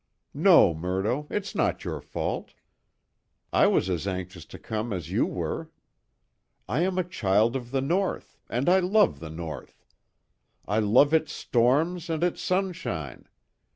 [0.33, 2.55] "No, Murdo, it is not your fault.
[3.53, 5.69] I was as anxious to come as you were.
[6.67, 9.85] I am a child of the North, and I love the North.
[10.67, 13.29] I love its storms and its sunshine.